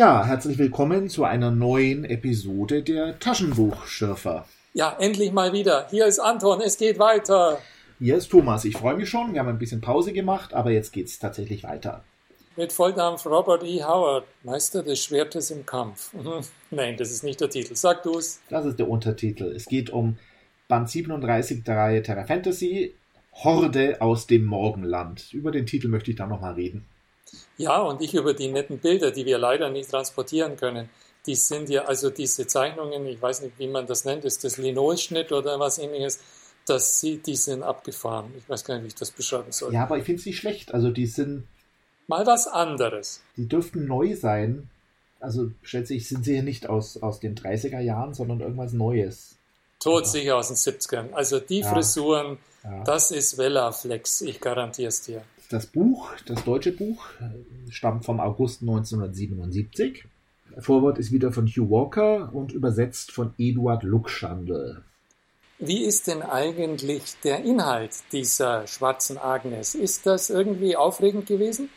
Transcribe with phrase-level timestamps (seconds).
[0.00, 4.46] Ja, herzlich willkommen zu einer neuen Episode der Taschenbuchschürfer.
[4.72, 5.88] Ja, endlich mal wieder.
[5.90, 7.58] Hier ist Anton, es geht weiter.
[7.98, 8.64] Hier ist Thomas.
[8.64, 9.34] Ich freue mich schon.
[9.34, 12.02] Wir haben ein bisschen Pause gemacht, aber jetzt geht es tatsächlich weiter.
[12.56, 13.84] Mit Volldampf Robert E.
[13.84, 16.14] Howard, Meister des Schwertes im Kampf.
[16.70, 17.74] Nein, das ist nicht der Titel.
[17.76, 18.40] Sag du's.
[18.48, 19.52] Das ist der Untertitel.
[19.54, 20.16] Es geht um
[20.66, 22.94] Band 37 der Reihe Terra Fantasy,
[23.34, 25.30] Horde aus dem Morgenland.
[25.34, 26.86] Über den Titel möchte ich da nochmal reden.
[27.60, 30.88] Ja, und ich über die netten Bilder, die wir leider nicht transportieren können.
[31.26, 34.56] Die sind ja, also diese Zeichnungen, ich weiß nicht, wie man das nennt, ist das
[34.56, 36.20] Linolschnitt oder was ähnliches,
[36.64, 38.32] dass sie, die sind abgefahren.
[38.38, 39.74] Ich weiß gar nicht, wie ich das beschreiben soll.
[39.74, 40.72] Ja, aber ich finde nicht schlecht.
[40.72, 41.46] Also die sind.
[42.06, 43.22] Mal was anderes.
[43.36, 44.70] Die dürften neu sein.
[45.20, 49.36] Also schätze ich, sind sie ja nicht aus, aus den 30er Jahren, sondern irgendwas Neues.
[49.80, 51.12] Todsicher aus den 70ern.
[51.12, 51.70] Also die ja.
[51.70, 52.84] Frisuren, ja.
[52.84, 55.22] das ist Vella Flex, ich garantiere es dir.
[55.50, 57.06] Das Buch, das deutsche Buch,
[57.70, 60.04] stammt vom August 1977.
[60.58, 64.84] Vorwort ist wieder von Hugh Walker und übersetzt von Eduard Luckschandel.
[65.58, 69.74] Wie ist denn eigentlich der Inhalt dieser schwarzen Agnes?
[69.74, 71.68] Ist das irgendwie aufregend gewesen?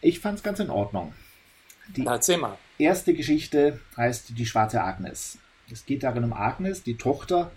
[0.00, 1.12] Ich fand es ganz in Ordnung.
[1.98, 2.08] Die
[2.78, 5.36] erste Geschichte heißt Die schwarze Agnes.
[5.70, 7.50] Es geht darin um Agnes, die Tochter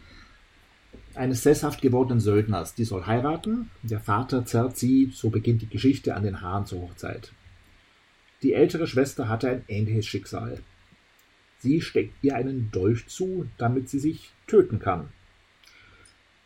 [1.15, 2.75] eines sesshaft gewordenen Söldners.
[2.75, 3.69] Die soll heiraten.
[3.81, 7.31] Der Vater zerrt sie, so beginnt die Geschichte, an den Haaren zur Hochzeit.
[8.41, 10.59] Die ältere Schwester hatte ein ähnliches Schicksal.
[11.59, 15.09] Sie steckt ihr einen Dolch zu, damit sie sich töten kann.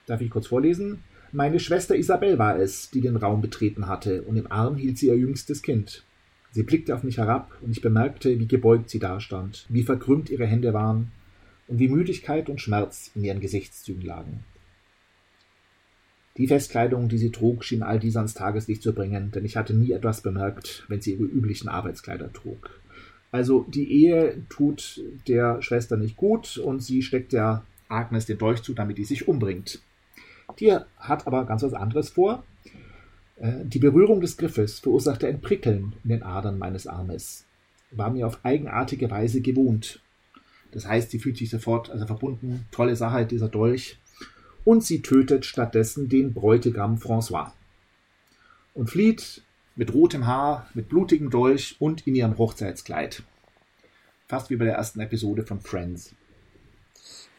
[0.05, 1.03] Darf ich kurz vorlesen?
[1.31, 5.07] Meine Schwester Isabel war es, die den Raum betreten hatte, und im Arm hielt sie
[5.07, 6.03] ihr jüngstes Kind.
[6.51, 10.45] Sie blickte auf mich herab, und ich bemerkte, wie gebeugt sie dastand, wie verkrümmt ihre
[10.45, 11.11] Hände waren
[11.67, 14.43] und wie Müdigkeit und Schmerz in ihren Gesichtszügen lagen.
[16.37, 19.73] Die Festkleidung, die sie trug, schien all dies ans Tageslicht zu bringen, denn ich hatte
[19.73, 22.69] nie etwas bemerkt, wenn sie ihre üblichen Arbeitskleider trug.
[23.31, 28.61] Also die Ehe tut der Schwester nicht gut und sie steckt der Agnes den Dolch
[28.61, 29.81] zu, damit die sich umbringt.
[30.59, 32.43] Die hat aber ganz was anderes vor.
[33.37, 37.45] Äh, die Berührung des Griffes verursachte ein Prickeln in den Adern meines Armes.
[37.91, 40.01] War mir auf eigenartige Weise gewohnt.
[40.71, 42.65] Das heißt, sie fühlt sich sofort also verbunden.
[42.71, 43.97] Tolle Sache, dieser Dolch.
[44.67, 47.51] Und sie tötet stattdessen den Bräutigam François.
[48.73, 49.41] Und flieht
[49.77, 53.23] mit rotem Haar, mit blutigem Dolch und in ihrem Hochzeitskleid.
[54.27, 56.13] Fast wie bei der ersten Episode von Friends.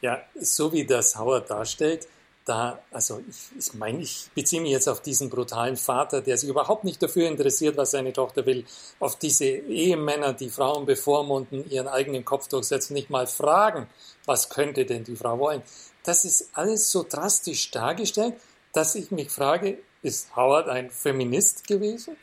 [0.00, 2.08] Ja, so wie das Howard darstellt,
[2.46, 6.48] da, also ich, ich meine, ich beziehe mich jetzt auf diesen brutalen Vater, der sich
[6.48, 8.64] überhaupt nicht dafür interessiert, was seine Tochter will,
[9.00, 13.86] auf diese Ehemänner, die Frauen bevormunden, ihren eigenen Kopf durchsetzen, nicht mal fragen,
[14.24, 15.62] was könnte denn die Frau wollen.
[16.08, 18.34] Das ist alles so drastisch dargestellt,
[18.72, 22.16] dass ich mich frage, ist Howard ein Feminist gewesen?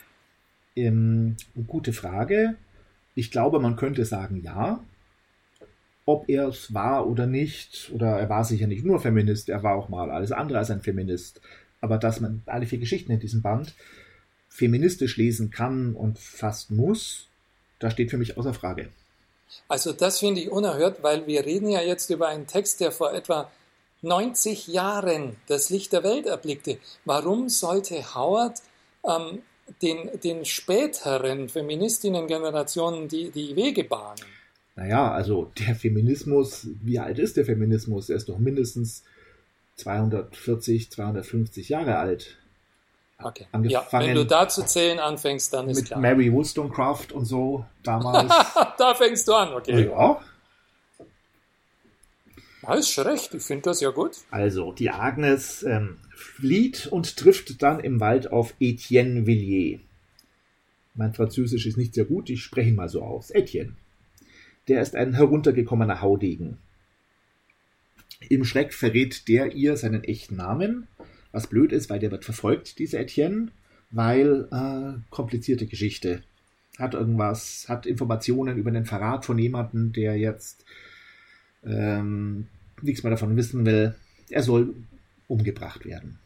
[0.74, 1.36] Ähm,
[1.68, 2.56] gute Frage.
[3.14, 4.80] Ich glaube, man könnte sagen ja
[6.06, 9.74] ob er es war oder nicht, oder er war sicher nicht nur Feminist, er war
[9.74, 11.40] auch mal alles andere als ein Feminist.
[11.80, 13.74] Aber dass man alle vier Geschichten in diesem Band
[14.48, 17.26] feministisch lesen kann und fast muss,
[17.80, 18.88] da steht für mich außer Frage.
[19.68, 23.12] Also das finde ich unerhört, weil wir reden ja jetzt über einen Text, der vor
[23.12, 23.50] etwa
[24.02, 26.78] 90 Jahren das Licht der Welt erblickte.
[27.04, 28.62] Warum sollte Howard
[29.04, 29.42] ähm,
[29.82, 34.24] den, den späteren Feministinnen-Generationen die, die Wege bahnen?
[34.76, 38.10] naja, also der Feminismus, wie alt ist der Feminismus?
[38.10, 39.02] Er ist doch mindestens
[39.76, 42.36] 240, 250 Jahre alt.
[43.22, 43.46] Okay.
[43.62, 46.00] Ja, wenn du da zu zählen anfängst, dann ist mit klar.
[46.00, 48.30] Mary Wollstonecraft und so damals.
[48.78, 49.86] da fängst du an, okay.
[49.86, 50.20] Ja.
[52.66, 54.12] Alles schlecht, ich finde das ja gut.
[54.30, 59.80] Also, die Agnes ähm, flieht und trifft dann im Wald auf Etienne Villiers.
[60.94, 63.30] Mein Französisch ist nicht sehr gut, ich spreche ihn mal so aus.
[63.30, 63.74] Etienne
[64.68, 66.58] der ist ein heruntergekommener Haudegen.
[68.28, 70.88] Im Schreck verrät der ihr seinen echten Namen,
[71.32, 73.48] was blöd ist, weil der wird verfolgt, diese Etienne,
[73.90, 76.22] weil äh, komplizierte Geschichte.
[76.78, 80.64] Hat irgendwas, hat Informationen über den Verrat von jemandem, der jetzt
[81.64, 82.48] ähm,
[82.82, 83.94] nichts mehr davon wissen will.
[84.30, 84.74] Er soll
[85.28, 86.18] umgebracht werden.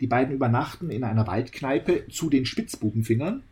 [0.00, 3.42] Die beiden übernachten in einer Waldkneipe zu den Spitzbubenfingern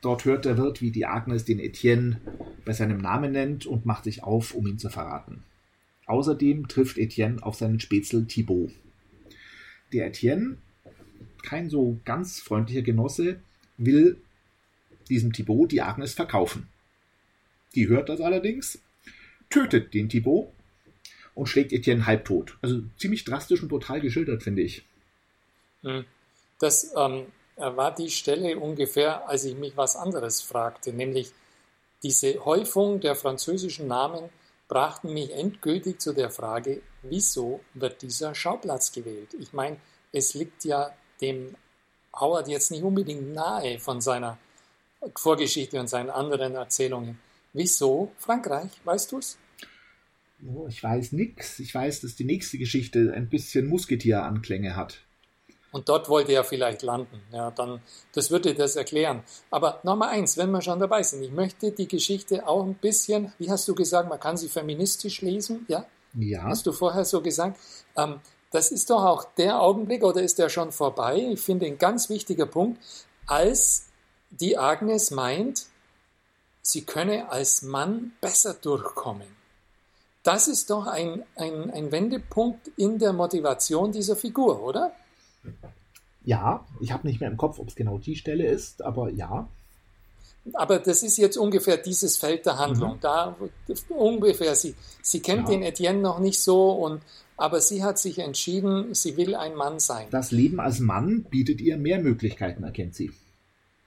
[0.00, 2.20] Dort hört der Wirt, wie die Agnes den Etienne
[2.64, 5.42] bei seinem Namen nennt und macht sich auf, um ihn zu verraten.
[6.06, 8.72] Außerdem trifft Etienne auf seinen Spätzle Thibaut.
[9.92, 10.56] Der Etienne,
[11.42, 13.40] kein so ganz freundlicher Genosse,
[13.76, 14.16] will
[15.08, 16.68] diesem Thibaut die Agnes verkaufen.
[17.74, 18.80] Die hört das allerdings,
[19.50, 20.52] tötet den Thibaut
[21.34, 22.58] und schlägt Etienne halbtot.
[22.62, 24.84] Also ziemlich drastisch und brutal geschildert, finde ich.
[25.82, 26.04] Hm.
[26.58, 31.32] Das ähm, war die Stelle ungefähr, als ich mich was anderes fragte, nämlich
[32.02, 34.30] diese Häufung der französischen Namen
[34.68, 39.34] brachten mich endgültig zu der Frage, wieso wird dieser Schauplatz gewählt?
[39.38, 39.76] Ich meine,
[40.12, 41.56] es liegt ja dem
[42.18, 44.38] Howard jetzt nicht unbedingt nahe von seiner
[45.16, 47.18] Vorgeschichte und seinen anderen Erzählungen.
[47.52, 48.70] Wieso Frankreich?
[48.84, 49.38] Weißt du es?
[50.46, 51.58] Oh, ich weiß nichts.
[51.58, 55.00] Ich weiß, dass die nächste Geschichte ein bisschen Musketier-Anklänge hat.
[55.72, 57.20] Und dort wollte er vielleicht landen.
[57.32, 57.80] Ja, dann,
[58.12, 59.22] das würde das erklären.
[59.50, 61.22] Aber nochmal eins, wenn wir schon dabei sind.
[61.22, 65.20] Ich möchte die Geschichte auch ein bisschen, wie hast du gesagt, man kann sie feministisch
[65.20, 65.86] lesen, ja?
[66.14, 66.42] Ja.
[66.42, 67.58] Hast du vorher so gesagt?
[67.96, 68.20] Ähm,
[68.50, 71.28] das ist doch auch der Augenblick, oder ist der schon vorbei?
[71.32, 72.82] Ich finde ein ganz wichtiger Punkt,
[73.26, 73.86] als
[74.30, 75.66] die Agnes meint,
[76.62, 79.39] sie könne als Mann besser durchkommen.
[80.22, 84.92] Das ist doch ein, ein, ein Wendepunkt in der Motivation dieser Figur, oder?
[86.24, 89.48] Ja, ich habe nicht mehr im Kopf, ob es genau die Stelle ist, aber ja.
[90.54, 92.96] Aber das ist jetzt ungefähr dieses Feld der Handlung.
[92.96, 93.00] Mhm.
[93.00, 93.36] Da
[93.88, 94.74] ungefähr sie.
[95.02, 95.54] Sie kennt ja.
[95.54, 97.02] den Etienne noch nicht so und
[97.36, 100.08] aber sie hat sich entschieden, sie will ein Mann sein.
[100.10, 103.12] Das Leben als Mann bietet ihr mehr Möglichkeiten, erkennt sie.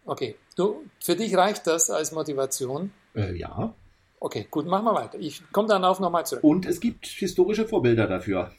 [0.05, 2.91] Okay, du, für dich reicht das als Motivation?
[3.15, 3.75] Äh, ja.
[4.23, 5.19] Okay, gut, machen wir weiter.
[5.19, 6.45] Ich komme dann auf nochmal zurück.
[6.45, 8.53] Und es gibt historische Vorbilder dafür.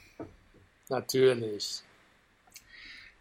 [0.91, 1.81] Natürlich.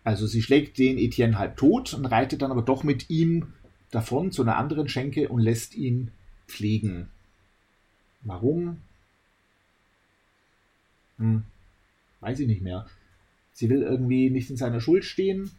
[0.03, 3.53] Also sie schlägt den Etienne halb tot und reitet dann aber doch mit ihm
[3.91, 6.11] davon zu einer anderen Schenke und lässt ihn
[6.45, 7.09] pflegen.
[8.23, 8.81] Warum?
[11.19, 11.45] Hm,
[12.19, 12.87] weiß ich nicht mehr.
[13.53, 15.51] Sie will irgendwie nicht in seiner Schuld stehen.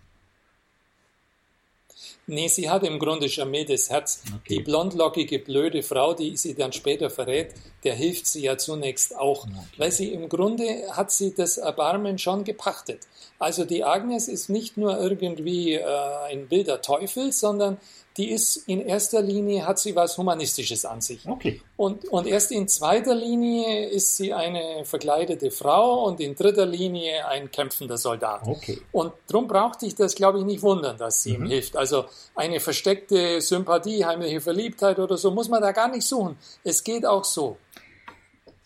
[2.26, 4.23] Nee, sie hat im Grunde Jamais das Herz.
[4.26, 4.56] Okay.
[4.56, 7.55] Die blondlockige, blöde Frau, die sie dann später verrät,
[7.85, 9.44] der hilft sie ja zunächst auch.
[9.44, 9.55] Okay.
[9.76, 13.06] Weil sie im Grunde hat sie das Erbarmen schon gepachtet.
[13.38, 15.85] Also die Agnes ist nicht nur irgendwie äh,
[16.31, 17.79] ein wilder Teufel, sondern
[18.16, 21.26] die ist in erster Linie, hat sie was Humanistisches an sich.
[21.26, 21.61] Okay.
[21.76, 27.26] Und, und erst in zweiter Linie ist sie eine verkleidete Frau und in dritter Linie
[27.26, 28.43] ein kämpfender Soldat.
[28.46, 28.81] Okay.
[28.93, 31.46] Und darum brauchte ich das, glaube ich, nicht wundern, dass sie mhm.
[31.46, 31.76] ihm hilft.
[31.76, 32.05] Also
[32.37, 36.37] eine versteckte Sympathie, heimliche Verliebtheit oder so muss man da gar nicht suchen.
[36.62, 37.56] Es geht auch so.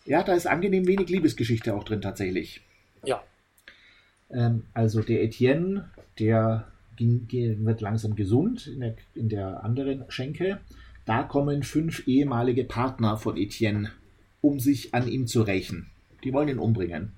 [0.05, 2.61] Ja, da ist angenehm wenig Liebesgeschichte auch drin tatsächlich.
[3.03, 3.23] Ja.
[4.31, 10.61] Ähm, also der Etienne, der wird langsam gesund in der, in der anderen Schenke.
[11.05, 13.91] Da kommen fünf ehemalige Partner von Etienne,
[14.41, 15.91] um sich an ihm zu rächen.
[16.25, 17.12] Die wollen ihn umbringen.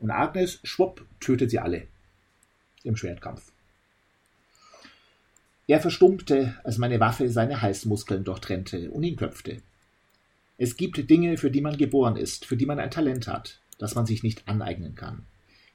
[0.00, 1.86] Und Agnes, schwupp, tötet sie alle.
[2.82, 3.52] Im Schwertkampf.
[5.66, 9.62] Er verstummte, als meine Waffe seine Halsmuskeln durchtrennte und ihn köpfte.
[10.58, 13.94] Es gibt Dinge, für die man geboren ist, für die man ein Talent hat, das
[13.94, 15.24] man sich nicht aneignen kann.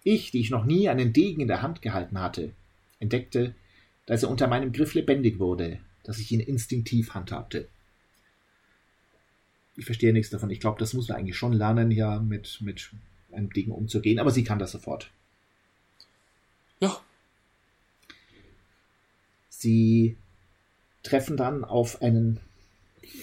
[0.04, 2.52] Ich, die ich noch nie einen Degen in der Hand gehalten hatte,
[3.00, 3.56] entdeckte,
[4.06, 7.68] dass er unter meinem Griff lebendig wurde, dass ich ihn instinktiv handhabte.
[9.76, 10.50] Ich verstehe nichts davon.
[10.50, 12.92] Ich glaube, das muss man eigentlich schon lernen, ja, mit, mit
[13.32, 15.12] einem Ding umzugehen, aber sie kann das sofort.
[16.80, 17.00] Ja.
[19.50, 20.18] Sie
[21.04, 22.40] treffen dann auf einen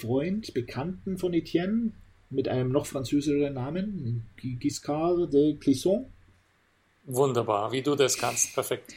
[0.01, 1.93] Freund, Bekannten von Etienne
[2.31, 6.07] mit einem noch französischen Namen, Giscard de Clisson.
[7.05, 8.95] Wunderbar, wie du das kannst, perfekt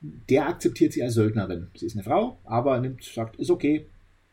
[0.00, 1.68] der akzeptiert sie als Söldnerin.
[1.74, 3.86] Sie ist eine Frau, aber nimmt, sagt, ist okay,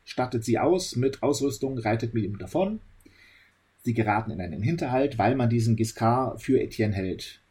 [0.06, 2.80] stattet sie aus mit Ausrüstung, reitet mit ihm davon.
[3.84, 7.42] Sie geraten in einen Hinterhalt, weil man diesen Giscard für Etienne hält.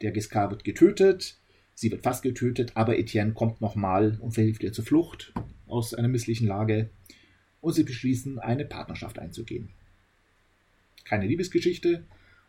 [0.00, 1.36] Der Giscard wird getötet,
[1.74, 5.32] sie wird fast getötet, aber Etienne kommt nochmal und verhilft ihr zur Flucht
[5.66, 6.88] aus einer misslichen Lage
[7.60, 9.70] und sie beschließen, eine Partnerschaft einzugehen.
[11.04, 12.04] Keine Liebesgeschichte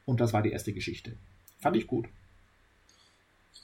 [0.06, 1.14] und das war die erste Geschichte.
[1.60, 2.08] Fand ich gut.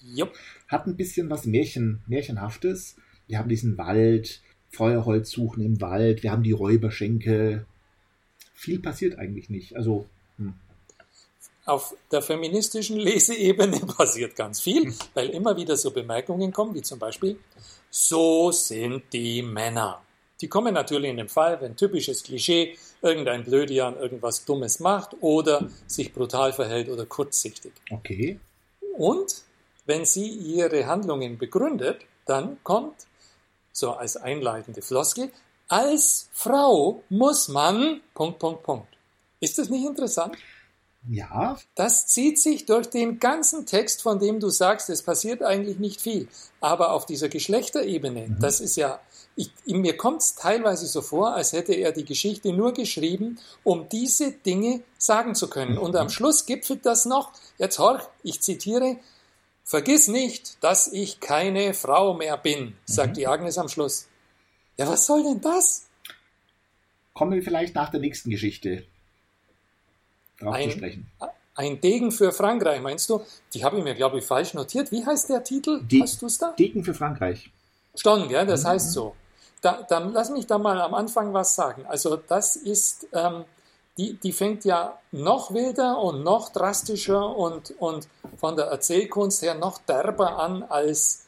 [0.01, 0.33] Jupp.
[0.67, 2.95] Hat ein bisschen was Märchen, Märchenhaftes.
[3.27, 7.65] Wir haben diesen Wald, Feuerholz suchen im Wald, wir haben die Räuberschenke.
[8.53, 9.75] Viel passiert eigentlich nicht.
[9.75, 10.05] Also.
[10.37, 10.53] Hm.
[11.65, 14.95] Auf der feministischen Leseebene passiert ganz viel, hm.
[15.13, 17.37] weil immer wieder so Bemerkungen kommen, wie zum Beispiel,
[17.89, 20.01] so sind die Männer.
[20.41, 25.69] Die kommen natürlich in dem Fall, wenn typisches Klischee, irgendein Blödian irgendwas Dummes macht oder
[25.87, 27.71] sich brutal verhält oder kurzsichtig.
[27.89, 28.39] Okay.
[28.97, 29.44] Und
[29.85, 32.95] wenn sie ihre Handlungen begründet, dann kommt,
[33.71, 35.31] so als einleitende Floskel,
[35.67, 38.87] als Frau muss man, Punkt, Punkt, Punkt.
[39.39, 40.37] Ist das nicht interessant?
[41.07, 41.57] Ja.
[41.75, 46.01] Das zieht sich durch den ganzen Text, von dem du sagst, es passiert eigentlich nicht
[46.01, 46.27] viel.
[46.61, 48.39] Aber auf dieser Geschlechterebene, mhm.
[48.39, 48.99] das ist ja,
[49.35, 53.87] ich, mir kommt es teilweise so vor, als hätte er die Geschichte nur geschrieben, um
[53.89, 55.73] diese Dinge sagen zu können.
[55.73, 55.79] Mhm.
[55.79, 58.97] Und am Schluss gipfelt das noch, jetzt horch, ich zitiere,
[59.65, 63.13] Vergiss nicht, dass ich keine Frau mehr bin, sagt mhm.
[63.15, 64.07] die Agnes am Schluss.
[64.77, 65.85] Ja, was soll denn das?
[67.15, 68.83] kommen wir vielleicht nach der nächsten Geschichte
[70.39, 71.09] drauf ein, zu sprechen.
[71.55, 73.21] Ein Degen für Frankreich, meinst du?
[73.53, 74.91] Die habe ich mir, glaube ich, falsch notiert.
[74.91, 75.81] Wie heißt der Titel?
[75.81, 76.51] De Hast du es da?
[76.51, 77.49] Degen für Frankreich.
[77.95, 78.67] Schon, ja, das mhm.
[78.67, 79.15] heißt so.
[79.61, 81.85] Da, dann lass mich da mal am Anfang was sagen.
[81.87, 83.45] Also das ist, ähm,
[83.97, 89.55] die, die fängt ja noch wilder und noch drastischer und, und von der Erzählkunst her
[89.55, 91.27] noch derber an als,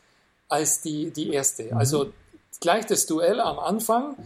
[0.49, 1.63] als die, die erste.
[1.63, 1.77] Mhm.
[1.77, 2.11] Also
[2.59, 4.17] gleich das Duell am Anfang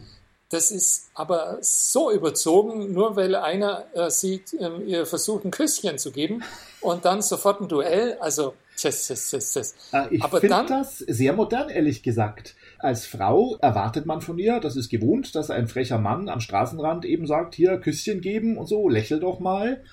[0.51, 5.97] das ist aber so überzogen, nur weil einer äh, sieht, ähm, ihr versucht ein Küsschen
[5.97, 6.43] zu geben
[6.81, 8.17] und dann sofort ein Duell.
[8.19, 9.75] Also, tschüss, tschüss, tschüss, tschüss.
[9.93, 12.55] Äh, ich finde das sehr modern, ehrlich gesagt.
[12.81, 17.05] Als Frau erwartet man von ihr, das ist gewohnt, dass ein frecher Mann am Straßenrand
[17.05, 19.83] eben sagt, hier Küsschen geben und so, lächel doch mal.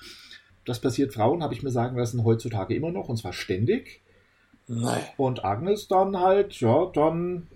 [0.65, 4.01] Das passiert Frauen, habe ich mir sagen lassen, heutzutage immer noch und zwar ständig.
[4.67, 5.01] Nein.
[5.17, 7.47] Und Agnes dann halt, ja, dann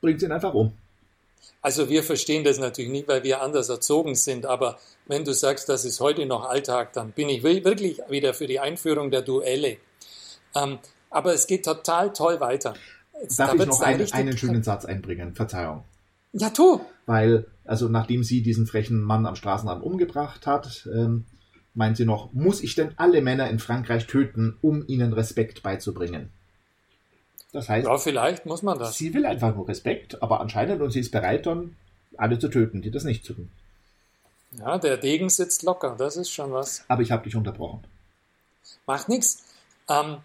[0.00, 0.72] bringt sie ihn einfach um.
[1.60, 5.68] Also wir verstehen das natürlich nicht, weil wir anders erzogen sind, aber wenn du sagst,
[5.68, 9.78] das ist heute noch Alltag, dann bin ich wirklich wieder für die Einführung der Duelle.
[10.54, 10.78] Ähm,
[11.10, 12.74] aber es geht total toll weiter.
[13.36, 15.34] Darf ich noch ein, einen schönen Satz einbringen?
[15.34, 15.84] Verzeihung.
[16.32, 16.80] Ja, tu.
[17.06, 21.26] Weil, also nachdem sie diesen frechen Mann am Straßenrand umgebracht hat, ähm,
[21.74, 26.30] meint sie noch, muss ich denn alle Männer in Frankreich töten, um ihnen Respekt beizubringen?
[27.52, 28.96] Das heißt, ja, vielleicht muss man das.
[28.96, 31.76] Sie will einfach nur Respekt, aber anscheinend und sie ist bereit, dann
[32.16, 33.50] alle zu töten, die das nicht tun.
[34.58, 36.84] Ja, der Degen sitzt locker, das ist schon was.
[36.88, 37.82] Aber ich habe dich unterbrochen.
[38.86, 39.44] Macht nichts.
[39.88, 40.18] Ähm,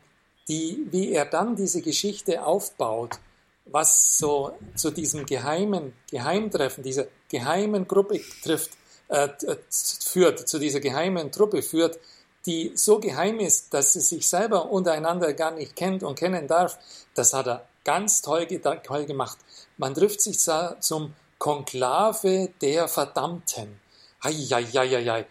[0.48, 3.20] die, wie er dann diese Geschichte aufbaut,
[3.66, 8.72] was so zu diesem geheimen Geheimtreffen, dieser geheimen Gruppe trifft,
[9.08, 9.30] äh,
[9.70, 12.00] führt, zu dieser geheimen Truppe führt,
[12.46, 16.78] die so geheim ist, dass sie sich selber untereinander gar nicht kennt und kennen darf,
[17.16, 18.46] das hat er ganz toll,
[18.84, 19.38] toll gemacht.
[19.78, 23.80] Man trifft sich zum Konklave der Verdammten.
[24.22, 25.25] Eieieiei.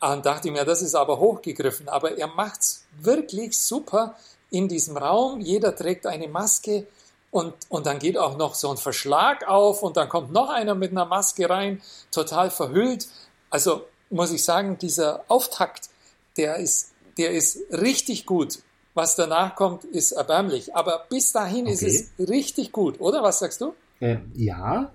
[0.00, 1.88] Und dachte ich mir, das ist aber hochgegriffen.
[1.88, 4.16] Aber er macht's wirklich super
[4.54, 5.40] in diesem Raum.
[5.40, 6.86] Jeder trägt eine Maske
[7.30, 10.76] und, und dann geht auch noch so ein Verschlag auf und dann kommt noch einer
[10.76, 11.82] mit einer Maske rein,
[12.12, 13.08] total verhüllt.
[13.50, 15.90] Also muss ich sagen, dieser Auftakt
[16.36, 18.60] der ist, der ist richtig gut.
[18.94, 20.76] Was danach kommt, ist erbärmlich.
[20.76, 21.72] Aber bis dahin okay.
[21.72, 23.24] ist es richtig gut, oder?
[23.24, 23.74] Was sagst du?
[23.98, 24.92] Äh, ja.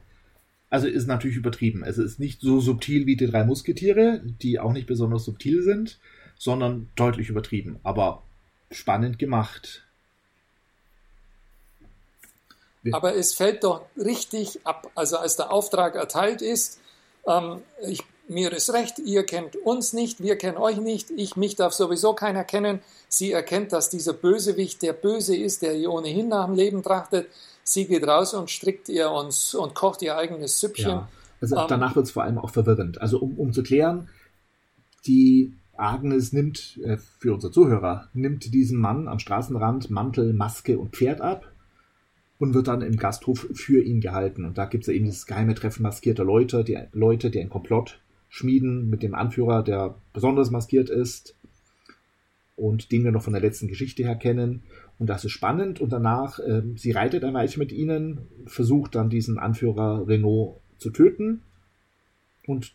[0.69, 1.83] Also ist natürlich übertrieben.
[1.83, 5.99] Es ist nicht so subtil wie die drei Musketiere, die auch nicht besonders subtil sind,
[6.37, 7.79] sondern deutlich übertrieben.
[7.83, 8.23] Aber
[8.71, 9.83] spannend gemacht.
[12.91, 14.89] Aber es fällt doch richtig ab.
[14.95, 16.79] Also als der Auftrag erteilt ist,
[17.27, 21.55] ähm, ich mir ist recht, ihr kennt uns nicht, wir kennen euch nicht, ich, mich
[21.55, 22.79] darf sowieso keiner kennen.
[23.07, 27.27] Sie erkennt, dass dieser Bösewicht der Böse ist, der ihr ohnehin nach dem Leben trachtet.
[27.63, 30.89] Sie geht raus und strickt ihr uns und kocht ihr eigenes Süppchen.
[30.89, 31.09] Ja,
[31.41, 33.01] also ähm, danach wird es vor allem auch verwirrend.
[33.01, 34.09] Also um, um zu klären,
[35.07, 40.95] die Agnes nimmt, äh, für unsere Zuhörer, nimmt diesem Mann am Straßenrand Mantel, Maske und
[40.95, 41.51] Pferd ab
[42.37, 44.45] und wird dann im Gasthof für ihn gehalten.
[44.45, 47.49] Und da gibt es ja eben dieses geheime Treffen maskierter Leute, die Leute, die ein
[47.49, 51.35] Komplott schmieden mit dem Anführer, der besonders maskiert ist
[52.55, 54.63] und den wir noch von der letzten Geschichte her kennen.
[54.99, 55.81] Und das ist spannend.
[55.81, 60.91] Und danach, äh, sie reitet ein Weilchen mit ihnen, versucht dann diesen Anführer Renault zu
[60.91, 61.41] töten
[62.47, 62.73] und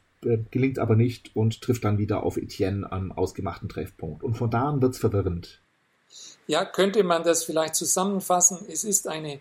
[0.50, 4.22] gelingt aber nicht und trifft dann wieder auf Etienne am ausgemachten Treffpunkt.
[4.22, 5.60] Und von da an wird es verwirrend.
[6.46, 8.58] Ja, könnte man das vielleicht zusammenfassen?
[8.68, 9.40] Es ist eine,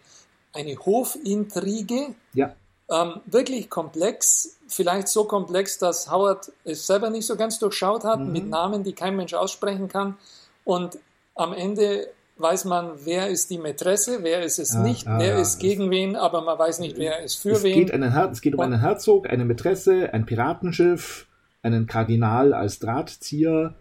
[0.54, 2.56] eine Hofintrige, ja.
[2.90, 8.20] Ähm, wirklich komplex, vielleicht so komplex, dass Howard es selber nicht so ganz durchschaut hat,
[8.20, 8.32] mhm.
[8.32, 10.18] mit Namen, die kein Mensch aussprechen kann.
[10.66, 11.00] Und
[11.34, 12.10] am Ende
[12.44, 15.40] weiß man, wer ist die Mätresse, wer ist es ah, nicht, ah, wer ja.
[15.40, 17.86] ist gegen wen, aber man weiß nicht, wer ist für es wen.
[17.86, 21.28] Geht es geht um einen Herzog, eine Mätresse, ein Piratenschiff,
[21.64, 23.74] einen Kardinal als Drahtzieher,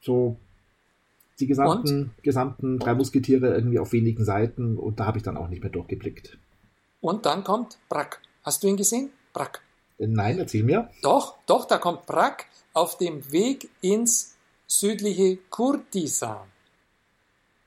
[0.00, 0.36] so
[1.40, 5.48] die gesamten, gesamten drei Musketiere irgendwie auf wenigen Seiten und da habe ich dann auch
[5.48, 6.38] nicht mehr durchgeblickt.
[7.00, 8.20] Und dann kommt Brack.
[8.42, 9.10] Hast du ihn gesehen?
[9.32, 9.62] Brack.
[9.98, 10.90] Nein, erzähl mir.
[11.02, 16.51] Doch, doch, da kommt Brack auf dem Weg ins südliche Kurdistan.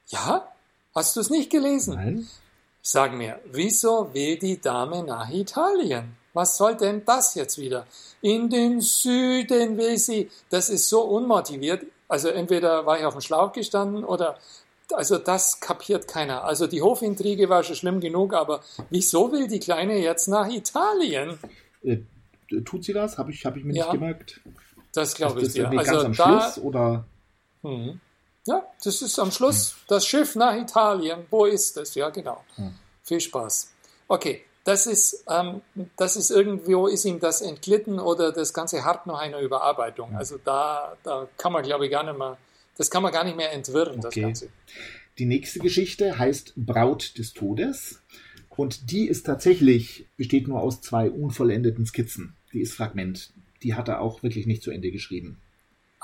[0.08, 0.52] Ja?
[0.94, 1.96] Hast du es nicht gelesen?
[1.96, 2.28] Nein.
[2.82, 6.16] Sag mir, wieso will die Dame nach Italien?
[6.34, 7.88] Was soll denn das jetzt wieder?
[8.22, 10.30] In den Süden will sie.
[10.50, 11.86] Das ist so unmotiviert.
[12.08, 14.38] Also entweder war ich auf dem Schlauch gestanden oder
[14.94, 16.44] also das kapiert keiner.
[16.44, 21.40] Also die Hofintrige war schon schlimm genug, aber wieso will die Kleine jetzt nach Italien?
[21.82, 21.98] Äh,
[22.64, 23.18] tut sie das?
[23.18, 24.42] Habe ich, hab ich mir ja, nicht gemerkt.
[24.94, 25.70] Das glaube ich dir.
[25.70, 27.06] Also ganz am da, Schluss oder?
[27.64, 27.96] Mh.
[28.48, 31.25] Ja, das ist am Schluss das Schiff nach Italien.
[31.32, 31.96] Wo ist es?
[31.96, 32.44] Ja, genau.
[32.56, 32.75] Hm.
[33.04, 33.72] Viel Spaß.
[34.08, 35.62] Okay, das ist, ähm,
[35.98, 40.16] das ist irgendwo, ist ihm das entglitten oder das Ganze hat noch eine Überarbeitung.
[40.16, 42.38] Also da, da kann man, glaube ich, gar nicht mehr,
[42.78, 44.02] das kann man gar nicht mehr entwirren, okay.
[44.02, 44.50] das Ganze.
[45.18, 48.02] Die nächste Geschichte heißt Braut des Todes.
[48.50, 52.36] Und die ist tatsächlich, besteht nur aus zwei unvollendeten Skizzen.
[52.54, 53.34] Die ist Fragment.
[53.64, 55.42] Die hat er auch wirklich nicht zu Ende geschrieben.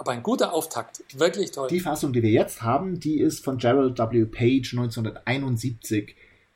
[0.02, 1.04] Aber ein guter Auftakt.
[1.14, 1.68] Wirklich toll.
[1.68, 4.26] Die Fassung, die wir jetzt haben, die ist von Gerald W.
[4.26, 6.16] Page 1971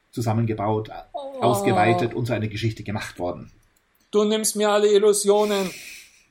[0.10, 1.44] zusammengebaut, oh.
[1.44, 3.52] ausgeweitet und so eine Geschichte gemacht worden.
[4.10, 5.70] Du nimmst mir alle Illusionen.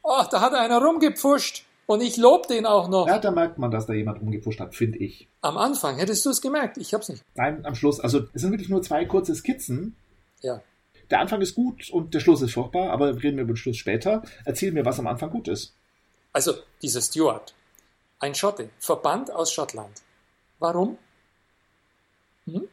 [0.03, 1.65] Oh, da hat einer rumgepfuscht.
[1.87, 3.07] Und ich lobe den auch noch.
[3.07, 5.29] Ja, da merkt man, dass da jemand rumgepfuscht hat, finde ich.
[5.41, 6.79] Am Anfang hättest du es gemerkt.
[6.79, 7.23] Ich hab's nicht.
[7.37, 8.01] Nein, am Schluss.
[8.01, 9.95] Also, es sind wirklich nur zwei kurze Skizzen.
[10.41, 10.61] Ja.
[11.13, 13.77] Der Anfang ist gut und der Schluss ist furchtbar, aber reden wir über den Schluss
[13.77, 14.25] später.
[14.45, 15.77] Erzähl mir, was am Anfang gut ist.
[16.35, 17.55] Also, dieser Stuart,
[18.19, 20.03] ein Schotte, verbannt aus Schottland.
[20.59, 20.99] Warum?
[22.45, 22.69] Hm?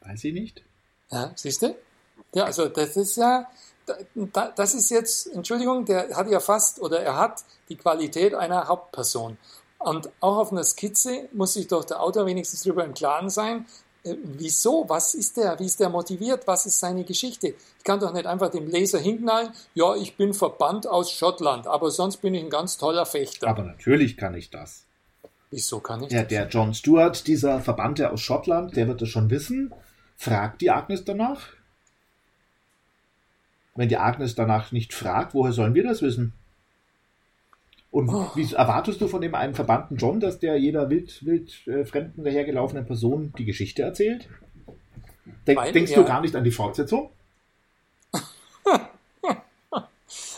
[0.00, 0.62] Weiß ich nicht.
[1.10, 1.76] Ja, siehst du?
[2.32, 3.50] Ja, also das ist ja,
[4.54, 9.36] das ist jetzt, Entschuldigung, der hat ja fast oder er hat die Qualität einer Hauptperson.
[9.78, 13.66] Und auch auf einer Skizze muss sich doch der Autor wenigstens darüber im Klaren sein,
[14.04, 17.48] wieso, was ist der, wie ist der motiviert, was ist seine Geschichte.
[17.78, 21.90] Ich kann doch nicht einfach dem Leser hinknallen, ja, ich bin verbannt aus Schottland, aber
[21.90, 23.48] sonst bin ich ein ganz toller Fechter.
[23.48, 24.84] Aber natürlich kann ich das.
[25.50, 26.28] Wieso kann ich ja, das?
[26.28, 29.72] Der John Stewart, dieser Verbannte aus Schottland, der wird das schon wissen.
[30.16, 31.48] Fragt die Agnes danach?
[33.74, 36.34] Wenn die Agnes danach nicht fragt, woher sollen wir das wissen?
[37.90, 38.30] Und oh.
[38.36, 42.22] wie erwartest du von dem einen verbannten John, dass der jeder wild, wild äh, fremden
[42.22, 44.28] dahergelaufenen Person die Geschichte erzählt?
[45.46, 45.98] Denk, Weil, denkst ja.
[45.98, 47.10] du gar nicht an die Fortsetzung?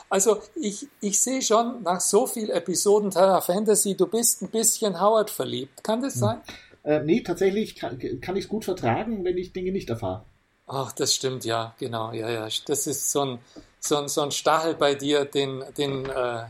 [0.09, 5.01] Also ich, ich sehe schon nach so vielen Episoden Terra Fantasy, du bist ein bisschen
[5.01, 5.83] Howard verliebt.
[5.83, 6.21] Kann das hm.
[6.21, 6.41] sein?
[6.85, 10.25] Äh, nee, tatsächlich kann, kann ich es gut vertragen, wenn ich Dinge nicht erfahre.
[10.67, 12.47] Ach, das stimmt, ja, genau, ja, ja.
[12.67, 13.39] Das ist so ein,
[13.81, 16.43] so ein, so ein Stachel bei dir, den, den, äh,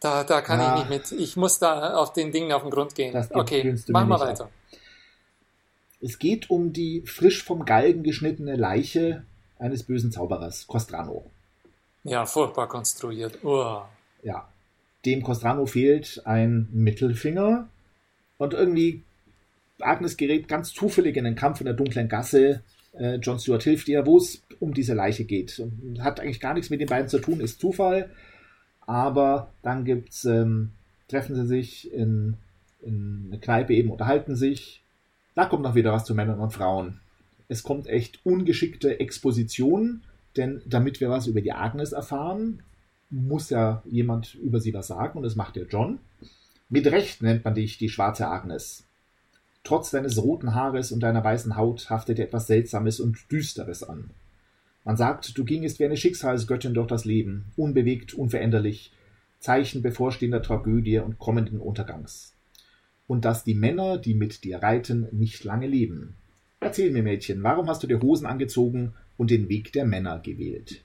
[0.00, 0.74] da, da kann ja.
[0.74, 1.20] ich nicht mit.
[1.20, 3.14] Ich muss da auf den Dingen auf den Grund gehen.
[3.30, 4.44] Okay, machen wir weiter.
[4.44, 4.50] Ab.
[6.00, 9.24] Es geht um die frisch vom Galgen geschnittene Leiche
[9.58, 11.30] eines bösen Zauberers, Costrano.
[12.04, 13.44] Ja, furchtbar konstruiert.
[13.44, 13.82] Uh.
[14.22, 14.48] Ja.
[15.04, 17.68] Dem Costrano fehlt ein Mittelfinger
[18.38, 19.02] und irgendwie
[19.80, 22.62] Agnes gerät ganz zufällig in den Kampf in der dunklen Gasse.
[22.92, 25.62] Äh, John Stewart hilft ihr, wo es um diese Leiche geht.
[26.00, 28.10] Hat eigentlich gar nichts mit den beiden zu tun, ist Zufall.
[28.90, 30.72] Aber dann gibt's, ähm,
[31.06, 32.34] treffen sie sich in,
[32.82, 34.82] in eine Kneipe eben, unterhalten sich.
[35.36, 36.98] Da kommt noch wieder was zu Männern und Frauen.
[37.46, 40.00] Es kommt echt ungeschickte Exposition,
[40.36, 42.64] denn damit wir was über die Agnes erfahren,
[43.10, 46.00] muss ja jemand über sie was sagen und das macht der John.
[46.68, 48.82] Mit Recht nennt man dich die schwarze Agnes.
[49.62, 54.10] Trotz deines roten Haares und deiner weißen Haut haftet dir etwas Seltsames und Düsteres an.
[54.84, 58.92] Man sagt, du gingest wie eine Schicksalsgöttin durch das Leben, unbewegt, unveränderlich,
[59.38, 62.34] Zeichen bevorstehender Tragödie und kommenden Untergangs.
[63.06, 66.16] Und dass die Männer, die mit dir reiten, nicht lange leben.
[66.60, 70.84] Erzähl mir, Mädchen, warum hast du dir Hosen angezogen und den Weg der Männer gewählt?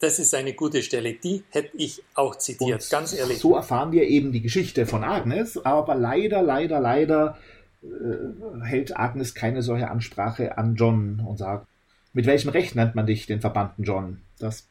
[0.00, 3.38] Das ist eine gute Stelle, die hätte ich auch zitiert, und ganz ehrlich.
[3.38, 7.38] So erfahren wir eben die Geschichte von Agnes, aber leider, leider, leider
[7.82, 11.66] äh, hält Agnes keine solche Ansprache an John und sagt,
[12.12, 14.22] mit welchem Recht nennt man dich den verbannten John?
[14.38, 14.68] Das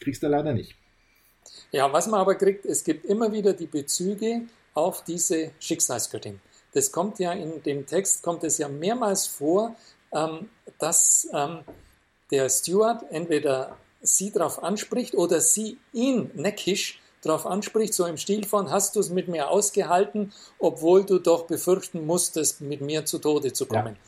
[0.00, 0.76] kriegst du leider nicht.
[1.72, 4.42] Ja, was man aber kriegt, es gibt immer wieder die Bezüge
[4.74, 6.40] auf diese Schicksalsgöttin.
[6.72, 9.74] Das kommt ja in dem Text, kommt es ja mehrmals vor,
[10.12, 11.60] ähm, dass ähm,
[12.30, 18.46] der Steward entweder sie darauf anspricht oder sie ihn neckisch darauf anspricht, so im Stil
[18.46, 23.18] von, hast du es mit mir ausgehalten, obwohl du doch befürchten musstest, mit mir zu
[23.18, 23.96] Tode zu kommen.
[23.96, 24.00] Ja.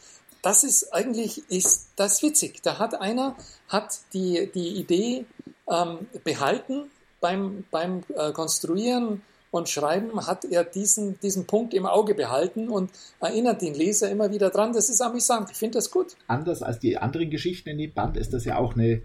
[0.43, 2.63] Das ist eigentlich, ist das witzig.
[2.63, 3.37] Da hat einer,
[3.69, 5.25] hat die, die Idee
[5.71, 12.15] ähm, behalten beim, beim äh, Konstruieren und Schreiben hat er diesen, diesen Punkt im Auge
[12.15, 14.73] behalten und erinnert den Leser immer wieder dran.
[14.73, 15.51] Das ist amüsant.
[15.51, 16.17] Ich finde das gut.
[16.27, 19.03] Anders als die anderen Geschichten in dem Band ist das ja auch eine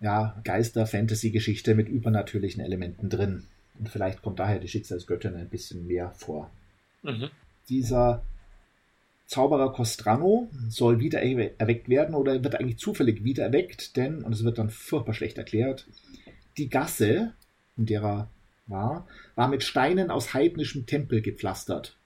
[0.00, 3.46] ja, Geister-Fantasy-Geschichte mit übernatürlichen Elementen drin.
[3.78, 6.50] Und vielleicht kommt daher die Schicksalsgöttin ein bisschen mehr vor.
[7.02, 7.30] Mhm.
[7.68, 8.24] Dieser
[9.26, 14.44] Zauberer Costrano soll wieder erweckt werden oder wird eigentlich zufällig wieder erweckt, denn, und es
[14.44, 15.86] wird dann furchtbar schlecht erklärt,
[16.56, 17.32] die Gasse,
[17.76, 18.30] in der er
[18.68, 21.96] war, war mit Steinen aus heidnischem Tempel gepflastert.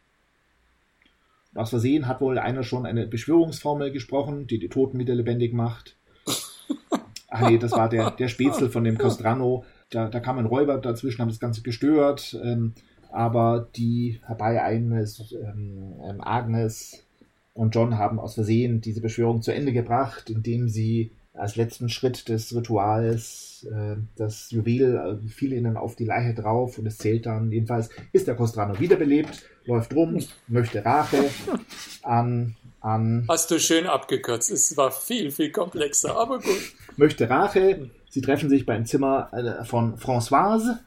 [1.54, 5.96] Aus Versehen hat wohl einer schon eine Beschwörungsformel gesprochen, die die Toten wieder lebendig macht.
[7.28, 9.64] Ach nee, das war der, der Spätzle von dem Costrano.
[9.90, 12.38] Da, da kam ein Räuber dazwischen, haben das Ganze gestört.
[12.42, 12.74] Ähm,
[13.10, 17.04] aber die herbeieilende ähm, ähm, Agnes
[17.54, 22.28] und John haben aus Versehen diese Beschwörung zu Ende gebracht, indem sie als letzten Schritt
[22.28, 27.26] des Rituals äh, das Juwel äh, fiel ihnen auf die Leiche drauf und es zählt
[27.26, 27.52] dann.
[27.52, 31.30] Jedenfalls ist der Costrano wiederbelebt, läuft rum, möchte Rache
[32.02, 33.26] an, an.
[33.28, 34.50] Hast du schön abgekürzt.
[34.50, 36.74] Es war viel, viel komplexer, aber gut.
[36.96, 37.90] Möchte Rache.
[38.08, 40.78] Sie treffen sich beim Zimmer äh, von Françoise,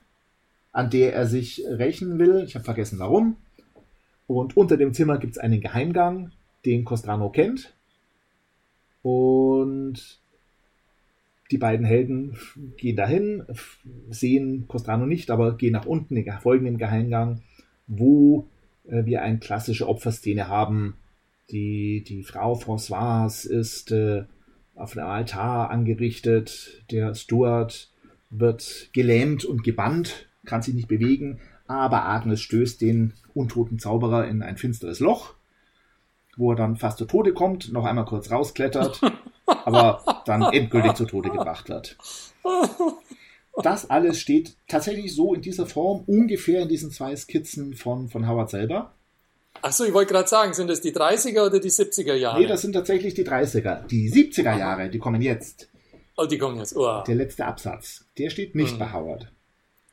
[0.74, 2.44] an der er sich rächen will.
[2.46, 3.38] Ich habe vergessen warum.
[4.28, 6.32] Und unter dem Zimmer gibt es einen Geheimgang,
[6.66, 7.74] den Costrano kennt.
[9.02, 10.20] Und
[11.52, 12.38] die beiden Helden
[12.78, 13.44] gehen dahin,
[14.10, 17.42] sehen Costrano nicht, aber gehen nach unten, folgen dem Geheimgang,
[17.88, 18.48] wo
[18.88, 20.96] äh, wir eine klassische Opferszene haben.
[21.52, 24.24] Die, die Frau Françoise ist äh,
[24.76, 26.84] auf einem Altar angerichtet.
[26.90, 27.92] Der Stuart
[28.30, 34.42] wird gelähmt und gebannt, kann sich nicht bewegen, aber Agnes stößt den untoten Zauberer in
[34.42, 35.36] ein finsteres Loch,
[36.38, 39.02] wo er dann fast zu Tode kommt, noch einmal kurz rausklettert
[39.46, 41.98] aber dann endgültig zu Tode gebracht wird.
[43.62, 48.28] Das alles steht tatsächlich so in dieser Form ungefähr in diesen zwei Skizzen von, von
[48.28, 48.94] Howard selber.
[49.62, 52.42] Achso, ich wollte gerade sagen, sind das die 30er oder die 70er Jahre?
[52.42, 53.86] Nee, das sind tatsächlich die 30er.
[53.88, 55.70] Die 70er Jahre, die kommen jetzt.
[56.18, 56.76] Oh, die kommen jetzt.
[56.76, 57.04] Oh.
[57.08, 58.80] Der letzte Absatz, der steht nicht hm.
[58.80, 59.32] bei Howard.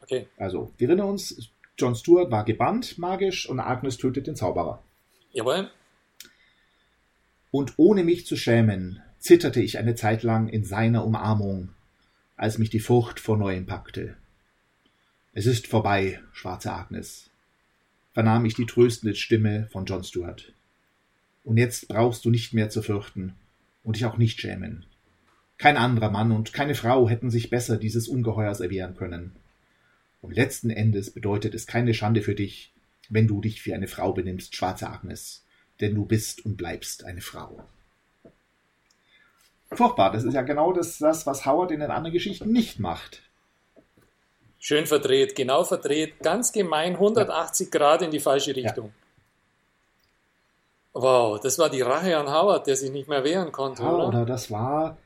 [0.03, 0.27] Okay.
[0.39, 4.83] Also, wir erinnern uns, John Stewart war gebannt magisch und Agnes tötet den Zauberer.
[5.33, 5.71] Jawohl.
[7.51, 11.71] Und ohne mich zu schämen, zitterte ich eine Zeit lang in seiner Umarmung,
[12.37, 14.17] als mich die Furcht vor neuem packte.
[15.33, 17.31] Es ist vorbei, schwarze Agnes,
[18.13, 20.53] vernahm ich die tröstende Stimme von John Stewart.
[21.45, 23.35] Und jetzt brauchst du nicht mehr zu fürchten
[23.83, 24.87] und dich auch nicht schämen.
[25.59, 29.33] Kein anderer Mann und keine Frau hätten sich besser dieses Ungeheuers erwehren können.
[30.23, 32.73] Und letzten Endes bedeutet es keine Schande für dich,
[33.09, 35.45] wenn du dich wie eine Frau benimmst, schwarze Agnes,
[35.81, 37.63] denn du bist und bleibst eine Frau.
[39.73, 43.23] Furchtbar, das ist ja genau das, das, was Howard in den anderen Geschichten nicht macht.
[44.59, 47.79] Schön verdreht, genau verdreht, ganz gemein 180 ja.
[47.79, 48.87] Grad in die falsche Richtung.
[48.87, 48.93] Ja.
[50.93, 54.09] Wow, das war die Rache an Howard, der sich nicht mehr wehren konnte, ja, oder?
[54.09, 54.99] oder das war.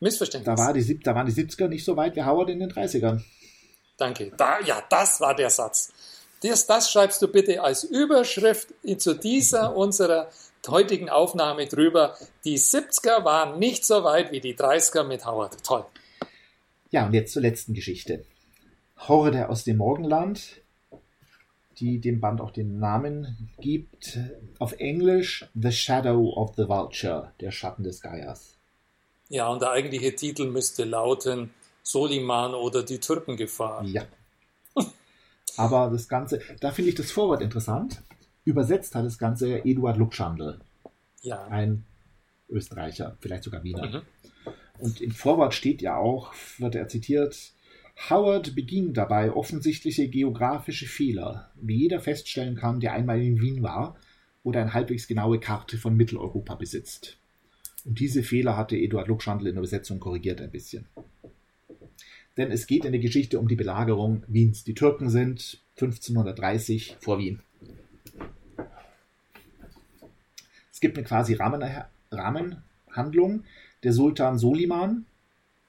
[0.00, 0.56] Missverständnis.
[0.56, 3.22] Da, war die, da waren die 70er nicht so weit wie Howard in den 30ern.
[3.96, 4.32] Danke.
[4.36, 5.92] Da, ja, das war der Satz.
[6.42, 10.30] Das, das schreibst du bitte als Überschrift zu dieser unserer
[10.68, 12.16] heutigen Aufnahme drüber.
[12.44, 15.64] Die 70er waren nicht so weit wie die 30er mit Howard.
[15.64, 15.84] Toll.
[16.90, 18.24] Ja, und jetzt zur letzten Geschichte.
[18.96, 20.62] Horde aus dem Morgenland,
[21.78, 24.18] die dem Band auch den Namen gibt.
[24.58, 28.56] Auf Englisch The Shadow of the Vulture, der Schatten des Geiers.
[29.28, 33.84] Ja, und der eigentliche Titel müsste lauten Soliman oder die Türkengefahr.
[33.84, 34.02] Ja.
[35.58, 38.02] Aber das Ganze, da finde ich das Vorwort interessant.
[38.44, 40.60] Übersetzt hat das Ganze Eduard Luxchandel.
[41.22, 41.44] Ja.
[41.48, 41.84] Ein
[42.48, 43.86] Österreicher, vielleicht sogar Wiener.
[43.86, 44.02] Mhm.
[44.78, 47.52] Und im Vorwort steht ja auch, wird er zitiert,
[48.08, 53.96] Howard beging dabei offensichtliche geografische Fehler, wie jeder feststellen kann, der einmal in Wien war
[54.44, 57.18] oder eine halbwegs genaue Karte von Mitteleuropa besitzt.
[57.84, 60.86] Und diese Fehler hatte Eduard Luxchandel in der Übersetzung korrigiert ein bisschen.
[62.38, 64.62] Denn es geht in der Geschichte um die Belagerung Wiens.
[64.62, 67.40] Die Türken sind 1530 vor Wien.
[70.72, 71.64] Es gibt eine quasi Rahmen,
[72.12, 73.42] Rahmenhandlung.
[73.82, 75.04] Der Sultan Soliman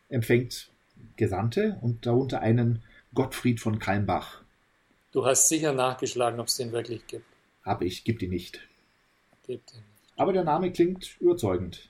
[0.10, 0.70] empfängt
[1.16, 2.84] Gesandte und darunter einen
[3.16, 4.42] Gottfried von Kalmbach.
[5.12, 7.26] Du hast sicher nachgeschlagen, ob es den wirklich gibt.
[7.64, 8.62] Hab ich, gibt ihn nicht.
[9.48, 10.14] Gibt ihn nicht.
[10.18, 11.90] Aber der Name klingt überzeugend.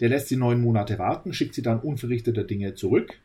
[0.00, 3.20] Der lässt sie neun Monate warten, schickt sie dann unverrichteter Dinge zurück,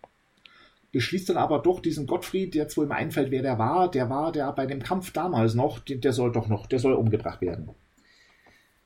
[0.96, 4.10] beschließt dann aber doch diesen Gottfried, der jetzt wohl im einfällt, wer der war, der
[4.10, 7.70] war der bei dem Kampf damals noch, der soll doch noch, der soll umgebracht werden.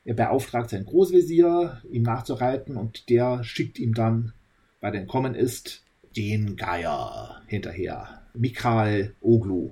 [0.05, 4.33] Er beauftragt seinen Großvezier, ihm nachzureiten, und der schickt ihm dann,
[4.81, 5.83] weil er entkommen ist,
[6.17, 8.23] den Geier hinterher.
[8.33, 9.69] Mikhail Oglu.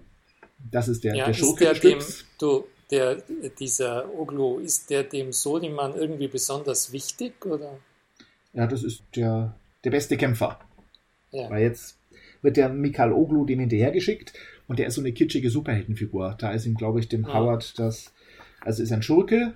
[0.60, 2.00] Das ist der, ja, der Schurke der dem,
[2.40, 3.18] du, der,
[3.60, 7.44] dieser Oglu, ist der dem Soliman irgendwie besonders wichtig?
[7.48, 7.80] Oder?
[8.54, 10.60] Ja, das ist der, der beste Kämpfer.
[11.32, 11.50] Ja.
[11.50, 11.97] Weil jetzt
[12.48, 14.34] wird der Mikhail Oglu dem hinterhergeschickt
[14.68, 16.36] und der ist so eine kitschige Superheldenfigur.
[16.40, 17.34] Da ist ihm, glaube ich, dem ja.
[17.34, 18.12] Howard das.
[18.62, 19.54] Also ist ein Schurke,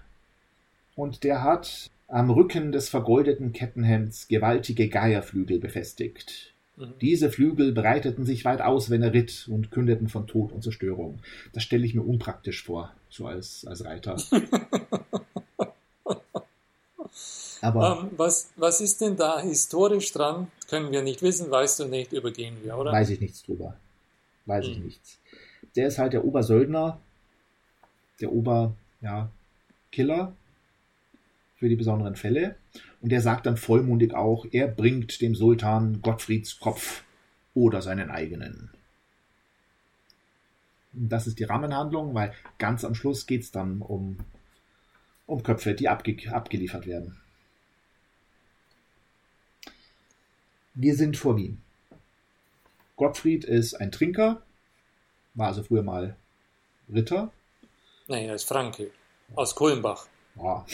[0.95, 6.54] und der hat am Rücken des vergoldeten Kettenhemds gewaltige Geierflügel befestigt.
[6.75, 6.93] Mhm.
[7.01, 11.19] Diese Flügel breiteten sich weit aus, wenn er ritt und kündeten von Tod und Zerstörung.
[11.54, 14.17] Das stelle ich mir unpraktisch vor, so als, als Reiter.
[17.62, 20.47] Aber um, ähm, was, was ist denn da historisch dran?
[20.71, 22.93] Können wir nicht wissen, weißt du nicht, übergehen wir, oder?
[22.93, 23.75] Weiß ich nichts drüber.
[24.45, 24.71] Weiß hm.
[24.71, 25.19] ich nichts.
[25.75, 26.97] Der ist halt der Obersöldner,
[28.21, 29.29] der Ober, ja,
[29.91, 30.34] Killer
[31.57, 32.55] für die besonderen Fälle.
[33.01, 37.03] Und er sagt dann vollmundig auch, er bringt dem Sultan Gottfrieds Kopf
[37.53, 38.69] oder seinen eigenen.
[40.93, 44.19] Das ist die Rahmenhandlung, weil ganz am Schluss geht es dann um,
[45.25, 47.20] um Köpfe, die abge abgeliefert werden.
[50.73, 51.62] Wir sind vor Wien.
[52.95, 54.41] Gottfried ist ein Trinker,
[55.34, 56.15] war also früher mal
[56.93, 57.31] Ritter.
[58.07, 58.91] Nein, er ist Franke,
[59.36, 60.07] aus Kulmbach.
[60.38, 60.65] Ja.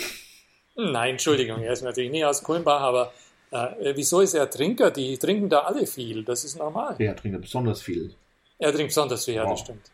[0.76, 3.14] Nein, Entschuldigung, er ist natürlich nicht aus Kulmbach, aber
[3.52, 4.92] äh, wieso ist er Trinker?
[4.92, 6.96] Die trinken da alle viel, das ist normal.
[7.00, 8.14] Er trinkt besonders viel.
[8.60, 9.50] Er trinkt besonders viel, ja, ja.
[9.50, 9.90] das stimmt.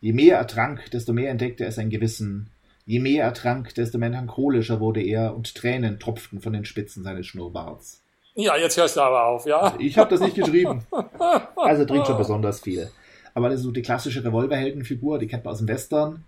[0.00, 2.50] Je mehr er trank, desto mehr entdeckte er sein Gewissen.
[2.86, 7.26] Je mehr er trank, desto melancholischer wurde er und Tränen tropften von den Spitzen seines
[7.26, 8.03] Schnurrbarts.
[8.34, 9.76] Ja, jetzt hörst du aber auf, ja?
[9.78, 10.84] Ich habe das nicht geschrieben.
[11.56, 12.90] Also trinkt schon besonders viel.
[13.32, 16.24] Aber das ist so die klassische Revolverheldenfigur, die kennt man aus dem Western.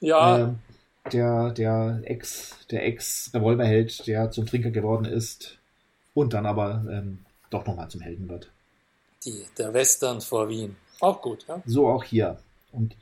[0.00, 0.38] Ja.
[0.38, 0.58] Ähm,
[1.12, 5.58] der, der Ex, der Ex-Revolverheld, der zum Trinker geworden ist
[6.12, 8.50] und dann aber ähm, doch nochmal zum Helden wird.
[9.24, 10.76] Die, der Western vor Wien.
[11.00, 11.62] Auch gut, ja?
[11.66, 12.38] So auch hier.
[12.72, 12.96] Und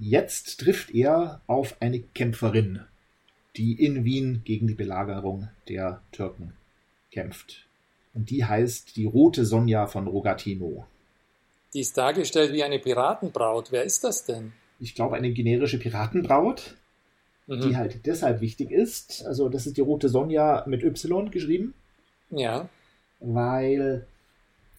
[0.00, 2.80] jetzt trifft er auf eine Kämpferin,
[3.56, 6.52] die in Wien gegen die Belagerung der Türken
[7.10, 7.66] kämpft.
[8.14, 10.86] Und die heißt die Rote Sonja von Rogatino.
[11.72, 13.72] Die ist dargestellt wie eine Piratenbraut.
[13.72, 14.52] Wer ist das denn?
[14.78, 16.76] Ich glaube, eine generische Piratenbraut,
[17.46, 17.60] mhm.
[17.60, 19.24] die halt deshalb wichtig ist.
[19.24, 21.72] Also, das ist die Rote Sonja mit Y geschrieben.
[22.30, 22.68] Ja.
[23.20, 24.06] Weil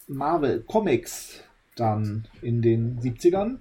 [0.07, 1.41] Marvel Comics
[1.75, 3.57] dann in den 70ern,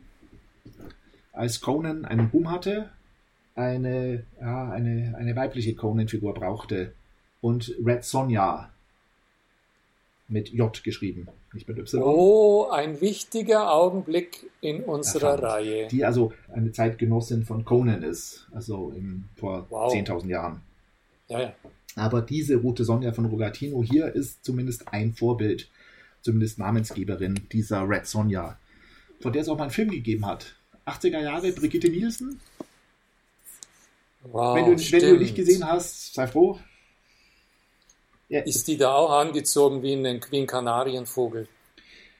[1.32, 2.90] als Conan einen Boom hatte,
[3.54, 6.92] eine, ja, eine, eine weibliche Conan-Figur brauchte.
[7.40, 8.71] Und Red Sonja
[10.32, 12.02] mit J geschrieben, nicht mit Y.
[12.02, 15.88] Oh, ein wichtiger Augenblick in unserer Erfand, Reihe.
[15.88, 19.92] Die also eine Zeitgenossin von Conan ist, also im, vor wow.
[19.92, 20.62] 10.000 Jahren.
[21.28, 21.54] Ja, ja.
[21.94, 25.68] Aber diese Rote Sonja von Rogatino hier ist zumindest ein Vorbild,
[26.22, 28.58] zumindest Namensgeberin dieser Red Sonja,
[29.20, 30.56] von der es auch mal einen Film gegeben hat.
[30.86, 32.40] 80er Jahre, Brigitte Nielsen.
[34.24, 36.58] Wow, wenn, du, wenn du nicht gesehen hast, sei froh.
[38.32, 38.40] Ja.
[38.40, 41.48] Ist die da auch angezogen wie ein, wie ein Kanarienvogel?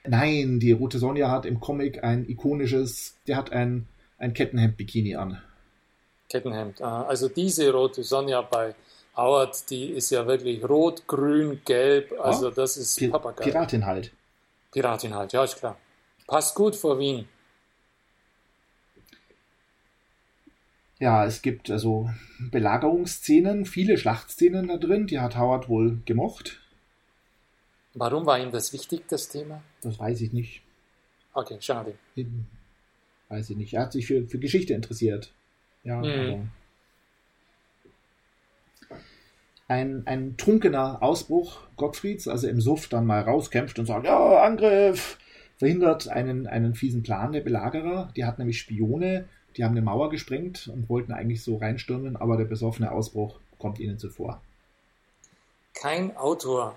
[0.05, 5.41] Nein, die Rote Sonja hat im Comic ein ikonisches, der hat ein, ein Kettenhemd-Bikini an.
[6.29, 8.75] Kettenhemd, also diese Rote Sonja bei
[9.17, 13.45] Howard, die ist ja wirklich rot, grün, gelb, also ja, das ist Pi Papagei.
[13.45, 14.13] Piratin halt.
[14.71, 15.79] Piratin halt, ja, ist klar.
[16.27, 17.27] Passt gut vor Wien.
[21.03, 26.61] Ja, es gibt also Belagerungsszenen, viele Schlachtszenen da drin, die hat Howard wohl gemocht.
[27.95, 29.65] Warum war ihm das wichtig, das Thema?
[29.81, 30.63] Das weiß ich nicht.
[31.35, 31.95] Okay, schade.
[33.29, 33.75] Weiß ich nicht.
[33.75, 35.33] Er hat sich für, für Geschichte interessiert.
[35.83, 36.51] Ja, mhm.
[39.67, 45.19] ein, ein trunkener Ausbruch Gottfrieds, also im Suff dann mal rauskämpft und sagt, ja, Angriff,
[45.57, 48.13] verhindert einen, einen fiesen Plan der Belagerer.
[48.15, 52.37] Die hat nämlich Spione, die haben eine Mauer gesprengt und wollten eigentlich so reinstürmen, aber
[52.37, 54.41] der besoffene Ausbruch kommt ihnen zuvor.
[55.75, 56.77] Kein Autor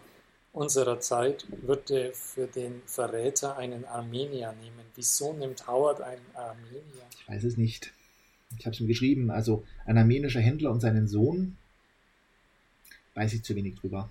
[0.56, 4.86] unserer Zeit würde für den Verräter einen Armenier nehmen.
[4.96, 7.04] Wieso nimmt Howard einen Armenier?
[7.12, 7.92] Ich weiß es nicht.
[8.58, 9.32] Ich habe es ihm geschrieben.
[9.32, 11.58] Also ein armenischer Händler und seinen Sohn.
[13.16, 14.10] Weiß ich zu wenig drüber.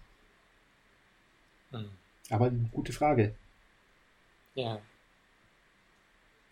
[1.71, 1.89] Hm.
[2.31, 3.35] Aber eine gute Frage.
[4.55, 4.81] Ja.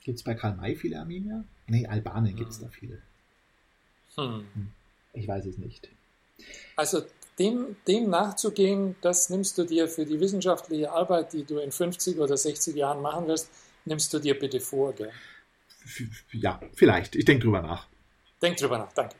[0.04, 1.44] Gibt es bei Karl May viele Armenier?
[1.66, 2.38] Nee, Albanien hm.
[2.38, 2.98] gibt es da viele.
[4.16, 4.44] Hm.
[4.54, 4.72] hm.
[5.14, 5.88] Ich weiß es nicht.
[6.76, 7.02] Also
[7.38, 12.18] dem, dem nachzugehen, das nimmst du dir für die wissenschaftliche Arbeit, die du in 50
[12.18, 13.50] oder 60 Jahren machen wirst,
[13.84, 15.10] nimmst du dir bitte vor, gell?
[16.30, 17.16] Ja, vielleicht.
[17.16, 17.86] Ich denke drüber nach.
[18.40, 19.16] Denk drüber nach, danke.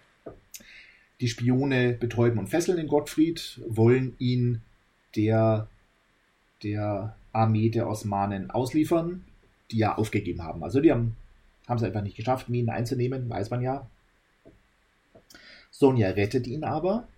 [1.21, 4.61] Die Spione betäuben und fesseln den Gottfried, wollen ihn
[5.17, 5.69] der,
[6.63, 9.25] der Armee der Osmanen ausliefern,
[9.71, 10.63] die ja aufgegeben haben.
[10.63, 11.17] Also die haben
[11.67, 13.89] haben sie einfach nicht geschafft, Minen einzunehmen, weiß man ja.
[15.71, 17.09] Sonja rettet ihn aber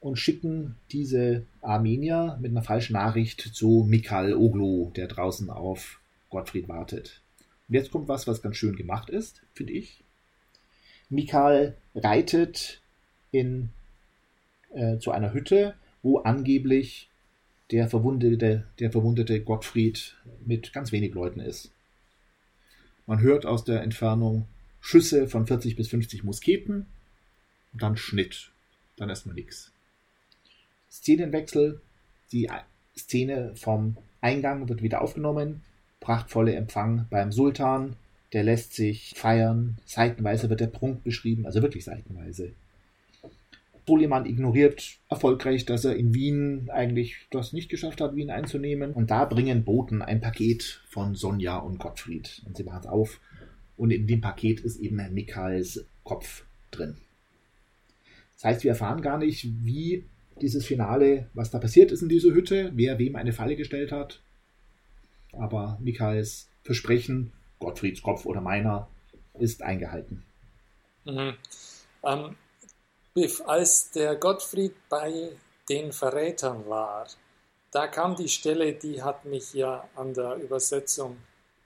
[0.00, 6.00] und schicken diese Armenier mit einer falschen Nachricht zu Mikhail Oglu, der draußen auf
[6.30, 7.20] Gottfried wartet.
[7.68, 10.02] Und jetzt kommt was, was ganz schön gemacht ist, finde ich.
[11.10, 12.80] Mikhail reitet
[13.32, 13.70] in,
[14.72, 17.08] äh, zu einer Hütte, wo angeblich
[17.70, 21.70] der verwundete, der verwundete Gottfried mit ganz wenig Leuten ist.
[23.10, 24.46] Man hört aus der Entfernung
[24.80, 26.86] Schüsse von 40 bis 50 Musketen
[27.72, 28.52] und dann Schnitt.
[28.96, 29.72] Dann erstmal nichts.
[30.92, 31.80] Szenenwechsel.
[32.30, 32.48] Die
[32.96, 35.62] Szene vom Eingang wird wieder aufgenommen.
[35.98, 37.96] Prachtvolle Empfang beim Sultan.
[38.32, 39.78] Der lässt sich feiern.
[39.86, 42.52] Seitenweise wird der Prunk beschrieben, also wirklich seitenweise.
[43.90, 48.92] Soliman ignoriert erfolgreich, dass er in Wien eigentlich das nicht geschafft hat, Wien einzunehmen.
[48.92, 52.40] Und da bringen Boten ein Paket von Sonja und Gottfried.
[52.46, 53.20] Und sie machen es auf.
[53.76, 56.98] Und in dem Paket ist eben Michaels Kopf drin.
[58.36, 60.04] Das heißt, wir erfahren gar nicht, wie
[60.40, 64.22] dieses Finale, was da passiert ist in dieser Hütte, wer wem eine Falle gestellt hat.
[65.32, 68.88] Aber Michaels Versprechen, Gottfrieds Kopf oder meiner,
[69.34, 70.22] ist eingehalten.
[71.04, 71.34] Mhm.
[72.04, 72.36] Ähm,
[73.46, 75.32] als der Gottfried bei
[75.68, 77.06] den Verrätern war,
[77.70, 81.18] da kam die Stelle, die hat mich ja an der Übersetzung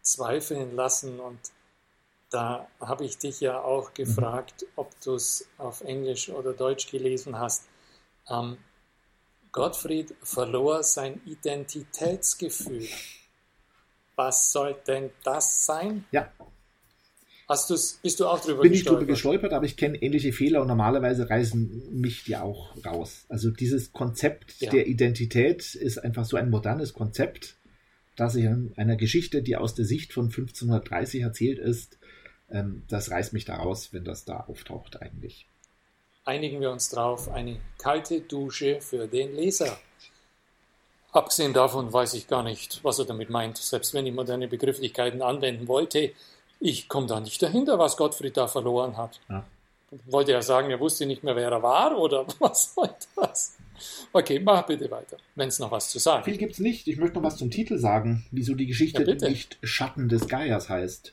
[0.03, 1.41] zweifeln lassen und
[2.31, 3.95] da habe ich dich ja auch mhm.
[3.95, 7.69] gefragt, ob du es auf Englisch oder Deutsch gelesen hast.
[8.29, 8.59] Ähm,
[9.53, 12.89] Gottfried verlor sein Identitätsgefühl.
[14.17, 16.05] Was soll denn das sein?
[16.11, 16.29] Ja.
[17.49, 18.73] Hast du's, bist du auch drüber Bin gestolpert?
[18.73, 22.75] Bin ich drüber gestolpert, aber ich kenne ähnliche Fehler und normalerweise reißen mich die auch
[22.87, 23.27] raus.
[23.29, 24.71] Also dieses Konzept ja.
[24.71, 27.57] der Identität ist einfach so ein modernes Konzept,
[28.17, 31.99] das ich in einer Geschichte, die aus der Sicht von 1530 erzählt ist,
[32.51, 35.47] ähm, das reißt mich da raus, wenn das da auftaucht eigentlich.
[36.25, 39.79] Einigen wir uns drauf, eine kalte Dusche für den Leser.
[41.13, 43.59] Abgesehen davon weiß ich gar nicht, was er damit meint.
[43.59, 46.13] Selbst wenn ich moderne Begrifflichkeiten anwenden wollte,
[46.61, 49.21] ich komme da nicht dahinter, was Gottfried da verloren hat.
[49.29, 49.45] Ja.
[50.07, 53.57] Wollte er sagen, er wusste nicht mehr, wer er war oder was soll das?
[54.13, 56.87] Okay, mach bitte weiter, wenn es noch was zu sagen Viel gibt es nicht.
[56.87, 60.69] Ich möchte noch was zum Titel sagen, wieso die Geschichte ja, nicht Schatten des Geiers
[60.69, 61.13] heißt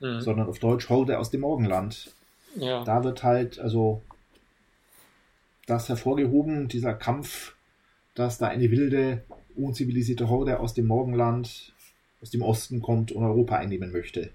[0.00, 0.20] mhm.
[0.20, 2.12] sondern auf Deutsch Horde aus dem Morgenland.
[2.56, 2.84] Ja.
[2.84, 4.02] Da wird halt, also
[5.66, 7.54] das hervorgehoben, dieser Kampf,
[8.14, 9.22] dass da eine wilde,
[9.54, 11.72] unzivilisierte Horde aus dem Morgenland,
[12.20, 14.30] aus dem Osten kommt und Europa einnehmen möchte.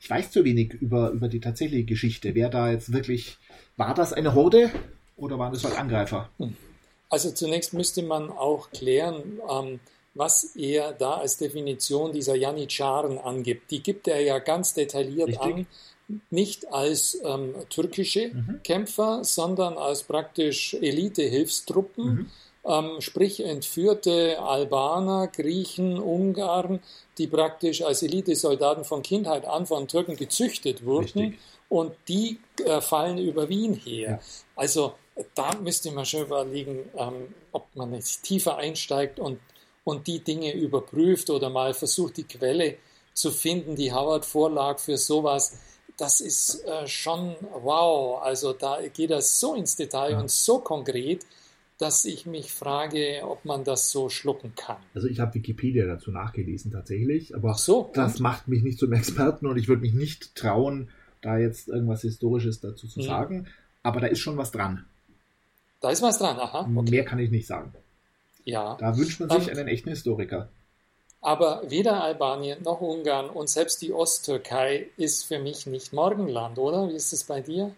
[0.00, 2.34] Ich weiß zu wenig über, über die tatsächliche Geschichte.
[2.34, 3.38] Wer da jetzt wirklich,
[3.76, 4.70] war das eine Horde
[5.16, 6.30] oder waren das halt Angreifer?
[7.08, 9.80] Also zunächst müsste man auch klären, ähm,
[10.14, 13.70] was er da als Definition dieser Janitscharen angibt.
[13.70, 15.54] Die gibt er ja ganz detailliert Richtig.
[15.54, 15.66] an,
[16.30, 18.60] nicht als ähm, türkische mhm.
[18.64, 22.04] Kämpfer, sondern als praktisch Elite-Hilfstruppen.
[22.04, 22.26] Mhm.
[22.64, 26.80] Ähm, sprich entführte Albaner, Griechen, Ungarn,
[27.16, 31.38] die praktisch als Elitesoldaten von Kindheit an von Türken gezüchtet wurden Richtig.
[31.70, 34.10] und die äh, fallen über Wien her.
[34.10, 34.20] Ja.
[34.56, 34.94] Also
[35.34, 39.38] da müsste man schon überlegen, ähm, ob man jetzt tiefer einsteigt und
[39.84, 42.76] und die Dinge überprüft oder mal versucht, die Quelle
[43.12, 45.58] zu finden, die Howard vorlag für sowas,
[45.96, 48.22] das ist äh, schon wow.
[48.22, 50.20] Also da geht er so ins Detail ja.
[50.20, 51.26] und so konkret,
[51.80, 54.76] dass ich mich frage, ob man das so schlucken kann.
[54.94, 59.46] Also ich habe Wikipedia dazu nachgelesen tatsächlich, aber so, das macht mich nicht zum Experten
[59.46, 60.90] und ich würde mich nicht trauen,
[61.22, 63.06] da jetzt irgendwas Historisches dazu zu hm.
[63.06, 63.46] sagen.
[63.82, 64.84] Aber da ist schon was dran.
[65.80, 66.68] Da ist was dran, aha.
[66.74, 66.90] Okay.
[66.90, 67.72] Mehr kann ich nicht sagen.
[68.44, 68.76] Ja.
[68.78, 70.50] Da wünscht man sich um, einen echten Historiker.
[71.22, 76.88] Aber weder Albanien noch Ungarn und selbst die Osttürkei ist für mich nicht Morgenland, oder?
[76.88, 77.74] Wie ist es bei dir?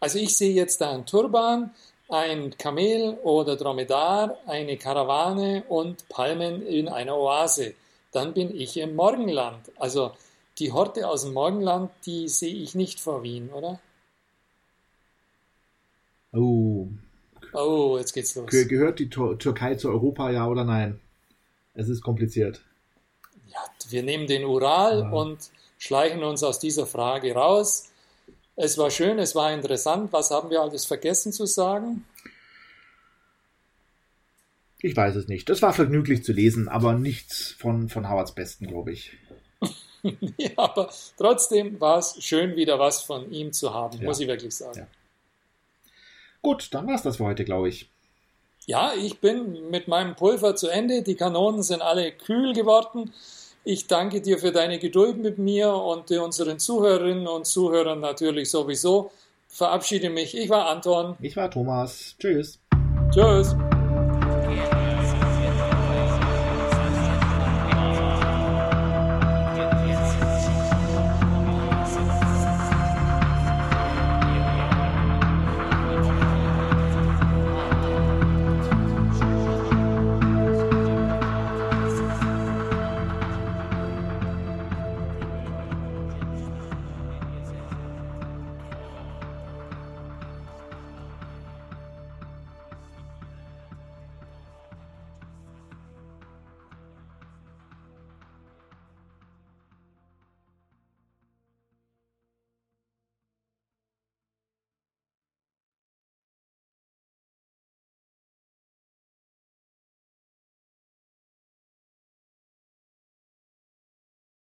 [0.00, 1.72] Also ich sehe jetzt da einen Turban,
[2.08, 7.74] ein Kamel oder Dromedar, eine Karawane und Palmen in einer Oase.
[8.12, 9.70] Dann bin ich im Morgenland.
[9.76, 10.12] Also
[10.58, 13.78] die Horte aus dem Morgenland, die sehe ich nicht vor Wien, oder?
[16.32, 16.88] Oh,
[17.52, 18.50] Oh, jetzt geht's los.
[18.50, 21.00] Gehört die Türkei zu Europa, ja oder nein?
[21.74, 22.60] Es ist kompliziert.
[23.48, 25.10] Ja, wir nehmen den Ural ja.
[25.10, 25.38] und
[25.78, 27.90] schleichen uns aus dieser Frage raus.
[28.60, 30.12] Es war schön, es war interessant.
[30.12, 32.04] Was haben wir alles vergessen zu sagen?
[34.80, 35.48] Ich weiß es nicht.
[35.48, 39.16] Es war vergnüglich zu lesen, aber nichts von, von Howards Besten, glaube ich.
[40.38, 44.04] ja, aber trotzdem war es schön, wieder was von ihm zu haben, ja.
[44.04, 44.80] muss ich wirklich sagen.
[44.80, 44.86] Ja.
[46.42, 47.88] Gut, dann war es das für heute, glaube ich.
[48.66, 51.02] Ja, ich bin mit meinem Pulver zu Ende.
[51.02, 53.12] Die Kanonen sind alle kühl geworden.
[53.70, 59.10] Ich danke dir für deine Geduld mit mir und unseren Zuhörerinnen und Zuhörern natürlich sowieso.
[59.46, 60.34] Verabschiede mich.
[60.34, 61.16] Ich war Anton.
[61.20, 62.16] Ich war Thomas.
[62.18, 62.58] Tschüss.
[63.10, 63.54] Tschüss.